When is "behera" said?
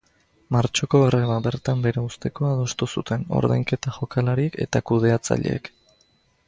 1.83-2.05